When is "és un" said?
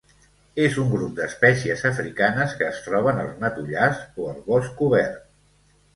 0.67-0.87